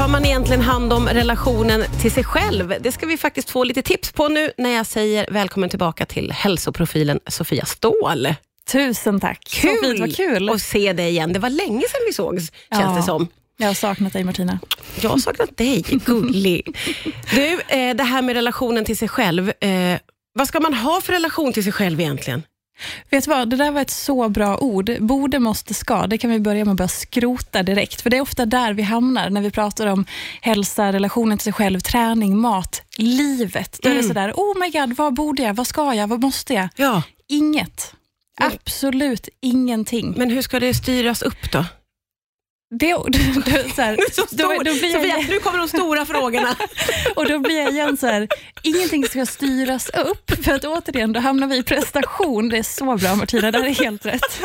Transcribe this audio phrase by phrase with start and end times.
[0.00, 2.74] tar man egentligen hand om relationen till sig själv?
[2.80, 6.32] Det ska vi faktiskt få lite tips på nu när jag säger välkommen tillbaka till
[6.32, 8.34] hälsoprofilen Sofia Ståhl.
[8.72, 9.44] Tusen tack.
[9.50, 10.50] Kul, Så fint, vad kul.
[10.50, 11.32] att se dig igen.
[11.32, 12.96] Det var länge sedan vi sågs, känns Ja.
[12.96, 13.28] det som.
[13.56, 14.58] Jag har saknat dig Martina.
[15.00, 16.76] Jag har saknat dig, gullig.
[17.34, 19.52] Du, eh, det här med relationen till sig själv.
[19.60, 19.98] Eh,
[20.34, 22.42] vad ska man ha för relation till sig själv egentligen?
[23.10, 24.90] Vet du vad, det där var ett så bra ord.
[25.00, 26.06] Borde, måste, ska.
[26.06, 28.00] Det kan vi börja med att bara skrota direkt.
[28.00, 30.04] För det är ofta där vi hamnar när vi pratar om
[30.40, 33.78] hälsa, relationen till sig själv, träning, mat, livet.
[33.82, 34.08] Då är det Mm.
[34.08, 36.68] sådär, oh my god, vad borde jag, vad ska jag, vad måste jag?
[36.76, 37.94] Ja, Inget.
[38.40, 40.14] Absolut ingenting.
[40.16, 41.64] men hur ska det styras upp då?
[42.72, 43.96] Det, då, då, så här,
[44.36, 46.56] då, då blir Sofia, jag, nu kommer de stora frågorna.
[47.16, 48.28] och då blir jag igen så här,
[48.62, 50.44] ingenting ska styras upp.
[50.44, 52.48] För att återigen, då hamnar vi i prestation.
[52.48, 54.40] Det är så bra Martina, det är helt rätt.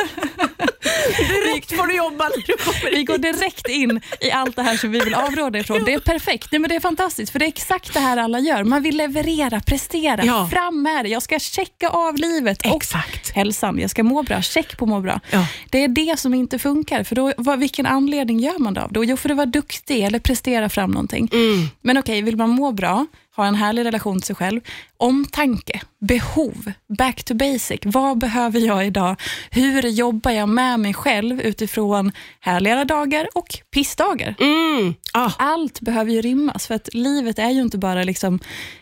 [1.18, 4.78] Direkt får du jobba när du kommer Vi går direkt in i allt det här
[4.78, 5.84] som vi vill avråda ifrån.
[5.86, 6.48] Det är perfekt.
[6.52, 8.64] Nej, men det är fantastiskt, för det är exakt det här alla gör.
[8.64, 10.50] Man vill leverera, prestera, Ja.
[10.52, 11.10] fram med det.
[11.10, 13.30] Jag ska checka av livet och Exakt.
[13.32, 13.80] hälsan.
[13.80, 15.20] Jag ska må bra, check på må bra.
[15.32, 15.48] Ja.
[15.70, 17.04] Det är det som inte funkar.
[17.04, 18.94] För då, vad, vilken anledning gör man det av?
[18.94, 19.04] Då?
[19.06, 21.30] Jo, för att vara duktig eller prestera fram någonting.
[21.34, 21.68] Mm.
[21.82, 24.62] Men okej, vill man må bra, ha en härlig relation till sig själv,
[24.98, 27.80] omtanke, behov, back to basic.
[27.84, 29.16] Vad behöver jag idag?
[29.52, 34.36] Hur jobbar jag med mig själv utifrån härligare dagar och pissdagar?
[34.40, 34.94] Mm.
[35.14, 35.32] Ah.
[35.38, 38.40] Allt behöver ju rimmas, för att livet är ju inte bara liksom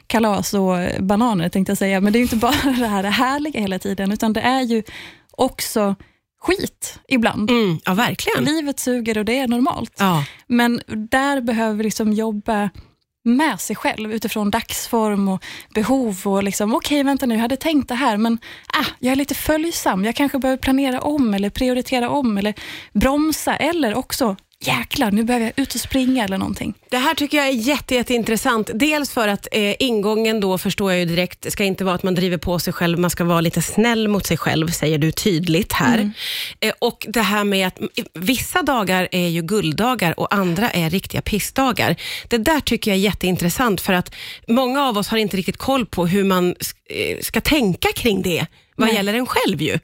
[0.07, 3.79] kalas och bananer, tänkte jag säga, men det är inte bara det här härliga hela
[3.79, 4.83] tiden, utan det är ju
[5.31, 5.95] också
[6.41, 7.51] skit ibland.
[7.51, 7.79] Mm.
[7.85, 8.43] Ja, verkligen.
[8.43, 9.93] Livet suger och det är normalt.
[9.97, 10.25] Ja.
[10.47, 12.69] Men där behöver vi liksom jobba
[13.23, 15.43] med sig själv utifrån dagsform och
[15.73, 16.21] behov.
[16.25, 19.35] och liksom, Okej, vänta nu, jag hade tänkt det här, men ah, jag är lite
[19.35, 20.05] följsam.
[20.05, 22.53] Jag kanske behöver planera om eller prioritera om eller
[22.93, 24.35] bromsa eller också
[24.67, 26.73] jäklar, nu behöver jag ut och springa eller någonting.
[26.89, 28.70] Det här tycker jag är jätte, jätteintressant.
[28.73, 32.16] Dels för att eh, ingången då förstår jag ju direkt, ska inte vara att man
[32.16, 35.73] driver på sig själv, man ska vara lite snäll mot sig själv, säger du tydligt
[35.73, 36.11] här.
[36.60, 40.89] Eh, och det här med att mm, vissa dagar är ju gulddagar och andra är
[40.89, 41.95] riktiga pissdagar.
[42.27, 44.16] Det där tycker jag är jätteintressant för att
[44.48, 46.55] många av oss har inte riktigt koll på hur man
[46.89, 48.45] eh, ska tänka kring det,
[48.76, 48.95] vad Nej.
[48.95, 49.80] gäller en själv ju.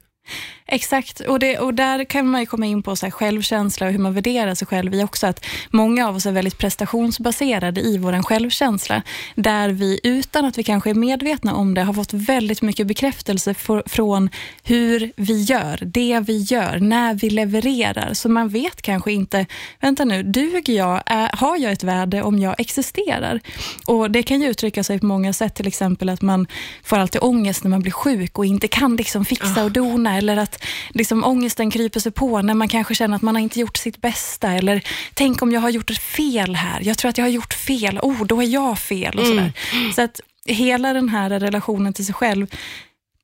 [0.72, 3.92] Exakt, och, det, och där kan man ju komma in på så här självkänsla och
[3.92, 5.26] hur man värderar sig själv i också.
[5.26, 9.02] Att många av oss är väldigt prestationsbaserade i vår självkänsla.
[9.34, 13.54] Där vi utan att vi kanske är medvetna om det har fått väldigt mycket bekräftelse
[13.54, 14.30] för, från
[14.64, 18.14] hur vi gör, det vi gör, när vi levererar.
[18.14, 19.46] Så man vet kanske inte,
[19.80, 21.02] vänta nu, duger jag?
[21.06, 23.40] Är, har jag ett värde om jag existerar?
[23.86, 26.46] Och Det kan ju uttrycka sig på många sätt, till exempel att man
[26.82, 30.36] får alltid ångest när man blir sjuk och inte kan liksom fixa och dona eller
[30.36, 33.76] att liksom ångesten kryper sig på när man kanske känner att man har inte gjort
[33.76, 34.82] sitt bästa eller
[35.14, 36.80] tänk om jag har gjort ett fel här.
[36.80, 37.98] Jag tror att jag har gjort fel.
[38.02, 39.52] Oh, då är jag fel och sådär.
[39.94, 42.46] Så att hela den här relationen till sig själv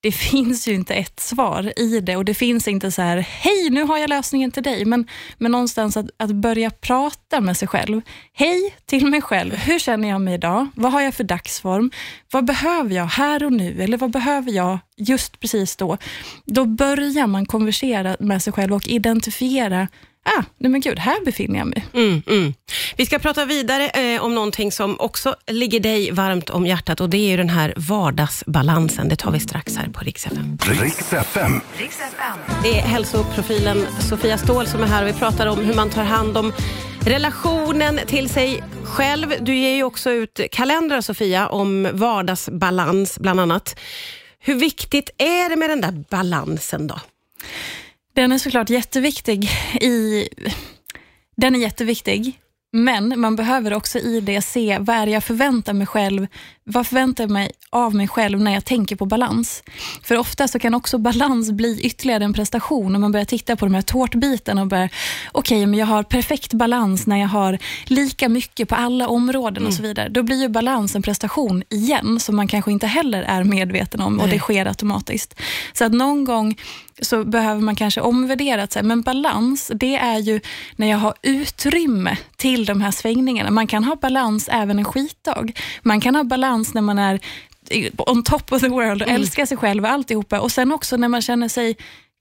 [0.06, 3.70] det finns ju inte ett svar i det och det finns inte så här, hej
[3.70, 5.06] nu har jag lösningen till dig, men,
[5.38, 8.00] men någonstans att, att börja prata med sig själv.
[8.32, 10.66] Hej till mig själv, hur känner jag mig idag?
[10.74, 11.90] Vad har jag för dagsform?
[12.32, 13.82] Vad behöver jag här och nu?
[13.82, 15.98] Eller vad behöver jag just precis då?
[16.44, 19.88] Då börjar man konversera med sig själv och identifiera,
[20.26, 21.86] ah, nej men gud, här befinner jag mig.
[21.94, 22.54] Mm, mm.
[22.96, 27.10] Vi ska prata vidare eh, om någonting som också ligger dig varmt om hjärtat och
[27.10, 29.08] det är ju den här vardagsbalansen.
[29.08, 30.58] Det tar vi strax här på Rix FM.
[30.62, 31.60] Riks FM.
[32.62, 36.04] Det är hälsoprofilen Sofia Ståhl som är här och vi pratar om hur man tar
[36.04, 36.52] hand om
[37.00, 39.34] relationen till sig själv.
[39.40, 43.78] Du ger ju också ut kalendrar Sofia om vardagsbalans bland annat.
[44.38, 47.00] Hur viktigt är det med den där balansen då?
[48.16, 49.50] Den är såklart jätteviktig.
[49.80, 50.28] I,
[51.36, 52.40] den är jätteviktig,
[52.72, 56.26] men man behöver också i det se vad är det jag förväntar mig själv.
[56.68, 59.62] Vad förväntar jag mig av mig själv när jag tänker på balans?
[60.02, 63.66] För ofta så kan också balans bli ytterligare en prestation om man börjar titta på
[63.66, 64.90] de här tårtbitarna och börjar,
[65.32, 69.74] okej, men jag har perfekt balans när jag har lika mycket på alla områden och
[69.74, 70.08] så vidare.
[70.08, 74.20] Då blir ju balans en prestation igen som man kanske inte heller är medveten om
[74.20, 75.40] och det sker automatiskt.
[75.72, 76.56] Så att någon gång
[77.02, 80.40] så behöver man kanske omvärdera, att säga, men balans, det är ju
[80.76, 83.50] när jag har utrymme till de här svängningarna.
[83.50, 85.52] Man kan ha balans även en skitdag.
[85.82, 87.20] Man kan ha balans när man är
[87.96, 90.40] on top of the world och älskar sig själv och alltihopa.
[90.40, 91.76] Och sen också när man känner sig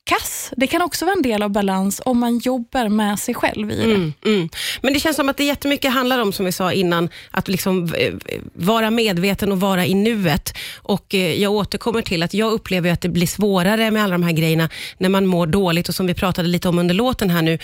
[0.05, 0.51] kass.
[0.57, 3.75] Det kan också vara en del av balans om man jobbar med sig själv i
[3.75, 3.83] det.
[3.83, 4.49] Mm, mm.
[4.81, 7.93] Men det känns som att det jättemycket handlar om, som vi sa innan, att liksom
[7.97, 8.13] eh,
[8.53, 10.53] vara medveten och vara i nuet.
[10.75, 14.23] Och eh, Jag återkommer till att jag upplever att det blir svårare med alla de
[14.23, 17.41] här grejerna när man mår dåligt och som vi pratade lite om under låten här
[17.41, 17.59] nu.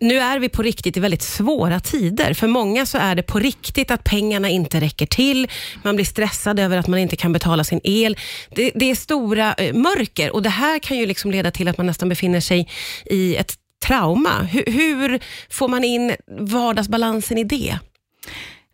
[0.00, 2.34] Nu är vi på riktigt i väldigt svåra tider.
[2.34, 5.48] För många så är det på riktigt att pengarna inte räcker till.
[5.82, 8.16] Man blir stressad över att man inte kan betala sin el.
[8.50, 11.75] Det, det är stora eh, mörker och det här kan ju liksom leda till att
[11.78, 12.68] man nästan befinner sig
[13.06, 13.54] i ett
[13.86, 14.42] trauma.
[14.42, 15.20] Hur, hur
[15.50, 17.78] får man in vardagsbalansen i det?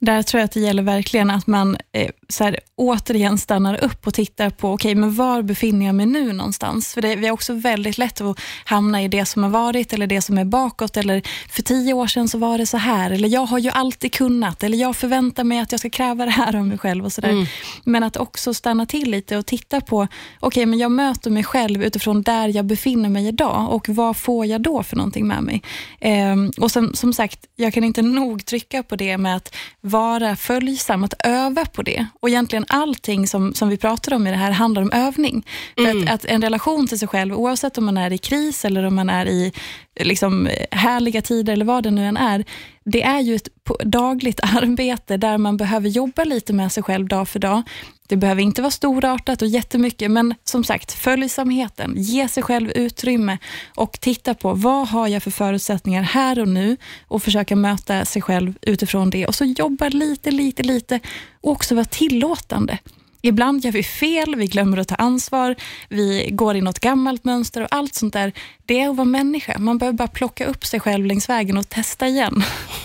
[0.02, 4.06] Där tror jag att det gäller verkligen att man eh, så här, återigen stannar upp
[4.06, 6.94] och tittar på, okej, okay, men var befinner jag mig nu någonstans?
[6.94, 10.06] För det, vi har också väldigt lätt att hamna i det som har varit eller
[10.06, 10.96] det som är bakåt.
[10.96, 13.10] Eller för tio år sedan så var det så här.
[13.10, 14.62] Eller jag har ju alltid kunnat.
[14.62, 17.04] Eller jag förväntar mig att jag ska kräva det här av mig själv.
[17.04, 17.46] och så mm.
[17.84, 20.10] Men att också stanna till lite och titta på, okej,
[20.40, 23.72] okay, men jag möter mig själv utifrån där jag befinner mig idag.
[23.72, 25.62] Och vad får jag då för någonting med mig?
[26.00, 29.54] Eh, och som, som sagt, jag kan inte nog trycka på det med att
[29.92, 32.06] vara följsam, att öva på det.
[32.20, 35.46] Och egentligen allting som, som vi pratar om i det här handlar om övning.
[35.76, 35.90] Mm.
[35.92, 38.82] För att, att, en relation till sig själv, oavsett om man är i kris eller
[38.84, 39.52] om man är i
[40.00, 42.44] liksom, härliga tider eller vad det nu än är,
[42.84, 43.48] det är ju ett
[43.84, 47.62] dagligt arbete där man behöver jobba lite med sig själv dag för dag.
[48.08, 53.38] Det behöver inte vara storartat och jättemycket, men som sagt, följsamheten, ge sig själv utrymme
[53.74, 56.76] och titta på vad har jag för förutsättningar här och nu
[57.08, 59.26] och försöka möta sig själv utifrån det.
[59.26, 61.00] Och så jobba lite, lite, lite
[61.40, 62.78] och också vara tillåtande.
[63.24, 65.56] Ibland gör vi fel, vi glömmer att ta ansvar,
[65.88, 68.32] vi går i något gammalt mönster och allt sånt där.
[68.66, 69.58] Det är att vara människa.
[69.58, 72.44] Man behöver bara plocka upp sig själv längs vägen och testa igen.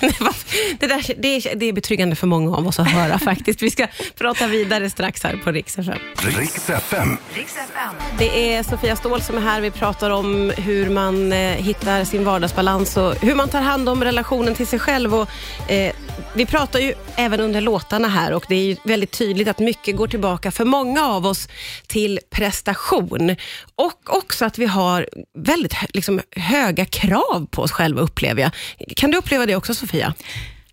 [0.80, 3.62] det, där, det, är, det är betryggande för många av oss att höra faktiskt.
[3.62, 3.88] Vi ska
[4.18, 5.98] prata vidare strax här på Rix FM.
[6.18, 7.18] Rix FM.
[8.18, 9.62] Det är Sofia Ståhl som är här.
[9.62, 14.04] Vi pratar om hur man eh, hittar sin vardagsbalans och hur man tar hand om
[14.04, 15.16] relationen till sig själv.
[15.16, 15.30] Och,
[15.72, 15.94] eh,
[16.34, 20.08] vi pratar ju även under låtarna här och det är väldigt tydligt att mycket går
[20.08, 21.50] tillbaka för många av oss
[21.88, 23.36] till prestation.
[23.76, 28.52] Och också att vi har väldigt liksom, höga krav på oss själva upplever jag.
[28.96, 30.14] Kan du uppleva det också Sofia?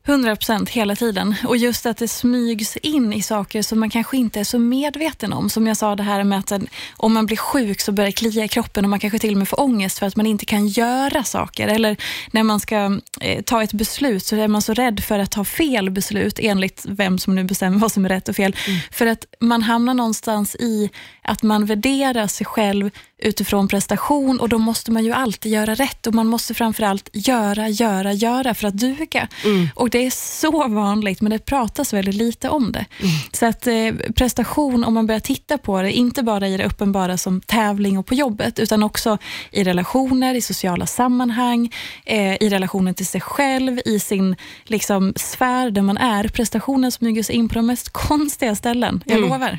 [0.06, 1.34] 100 procent hela tiden.
[1.46, 5.32] Och just att det smygs in i saker som man kanske inte är så medveten
[5.32, 5.50] om.
[5.50, 6.52] Som jag sa det här med att
[6.96, 9.38] om man blir sjuk så börjar det klia i kroppen och man kanske till och
[9.38, 11.68] med får ångest för att man inte kan göra saker.
[11.68, 11.96] Eller
[12.32, 15.44] när man ska eh, ta ett beslut så är man så rädd för att ta
[15.44, 18.56] fel beslut enligt vem som nu bestämmer vad som är rätt och fel.
[18.66, 18.80] Mm.
[18.90, 20.90] För att man hamnar någonstans i
[21.22, 22.90] att man värderar sig själv
[23.24, 27.68] utifrån prestation och då måste man ju alltid göra rätt och man måste framförallt göra,
[27.68, 29.28] göra, göra för att duga.
[29.44, 29.68] Mm.
[29.74, 32.84] Och Det är så vanligt men det pratas väldigt lite om det.
[33.00, 33.12] Mm.
[33.32, 37.16] Så att eh, prestation, om man börjar titta på det, inte bara i det uppenbara
[37.16, 39.18] som tävling och på jobbet, utan också
[39.50, 41.72] i relationer, i sociala sammanhang,
[42.06, 46.28] eh, i relationen till sig själv, i sin liksom, sfär där man är.
[46.28, 49.30] Prestationen smyger sig in på de mest konstiga ställen, jag mm.
[49.30, 49.58] lovar.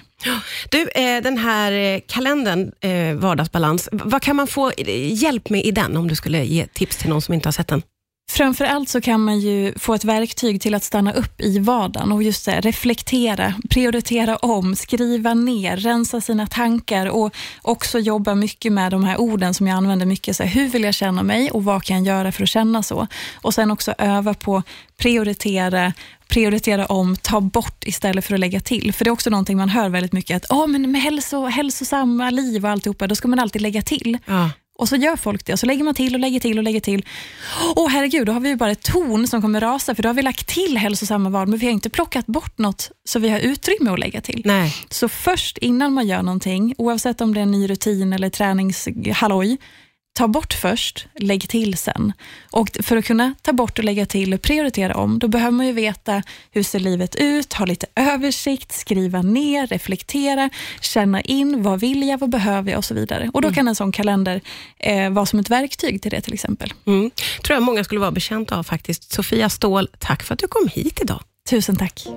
[0.69, 3.15] Du, eh, den här eh, kalendern, eh,
[3.55, 6.97] Vardagsbalans, vad kan man få eh, hjälp med i den om du skulle ge tips
[6.97, 7.81] till någon som inte har sett den?
[8.31, 12.11] Framför allt så kan man ju få ett verktyg till att stanna upp i vardagen
[12.11, 18.73] och just det, reflektera, prioritera om, skriva ner, rensa sina tankar och också jobba mycket
[18.73, 20.35] med de här orden som jag använder mycket.
[20.35, 22.83] Så här, hur vill jag känna mig och vad kan jag göra för att känna
[22.83, 23.07] så?
[23.35, 24.63] Och sen också öva på
[24.97, 25.93] prioritera
[26.27, 28.93] prioritera om, ta bort istället för att lägga till.
[28.93, 32.29] För det är också någonting man hör väldigt mycket, att oh, men med hälso, hälsosamma
[32.29, 34.17] liv och alltihopa, då ska man alltid lägga till.
[34.25, 34.49] Ja.
[34.77, 36.79] Och så gör folk det och så lägger man till och lägger till och lägger
[36.79, 37.05] till.
[37.75, 40.21] Åh herregud, då har vi bara ett torn som kommer rasa för då har vi
[40.21, 43.91] lagt till hälsosamma val men vi har inte plockat bort något så vi har utrymme
[43.91, 44.41] att lägga till.
[44.45, 44.75] Nej.
[44.89, 49.57] Så först innan man gör någonting, oavsett om det är en ny rutin eller träningshalloj,
[50.15, 52.13] ta bort först, lägg till sen.
[52.51, 55.67] Och För att kunna ta bort och lägga till och prioritera om, då behöver man
[55.67, 60.49] ju veta hur ser livet ut, ha lite översikt, skriva ner, reflektera,
[60.81, 63.29] känna in, vad vill jag, vad behöver jag och så vidare.
[63.33, 63.55] Och Då mm.
[63.55, 64.41] kan en sån kalender
[64.79, 66.73] eh, vara som ett verktyg till det till exempel.
[66.85, 67.11] Mm.
[67.43, 69.11] tror jag många skulle vara betjänta av faktiskt.
[69.11, 71.23] Sofia Ståhl, tack för att du kom hit idag.
[71.49, 72.07] Tusen tack.